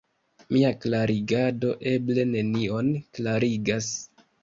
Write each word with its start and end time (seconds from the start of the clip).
Mia 0.55 0.71
klarigado 0.85 1.75
eble 1.93 2.27
nenion 2.33 2.93
klarigas. 3.19 3.97